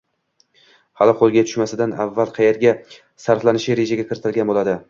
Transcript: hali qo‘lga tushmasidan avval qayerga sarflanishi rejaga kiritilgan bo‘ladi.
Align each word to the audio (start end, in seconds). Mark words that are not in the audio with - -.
hali 1.01 1.13
qo‘lga 1.19 1.43
tushmasidan 1.51 1.93
avval 2.05 2.33
qayerga 2.39 2.75
sarflanishi 3.27 3.77
rejaga 3.83 4.09
kiritilgan 4.11 4.53
bo‘ladi. 4.53 4.77